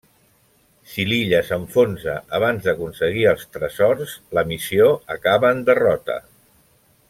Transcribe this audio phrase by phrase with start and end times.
[0.93, 4.89] Si l'illa s'enfonsa abans d'aconseguir els tresors, la missió
[5.19, 6.19] acaba en derrota.